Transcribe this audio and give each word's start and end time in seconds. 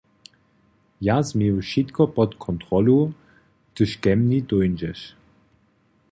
Ja 1.07 1.17
změju 1.31 1.59
wšitko 1.65 2.07
pod 2.15 2.31
kontrolu, 2.45 2.97
hdyž 3.73 3.91
ke 4.03 4.11
mni 4.19 4.39
dóńdźeš. 4.49 4.99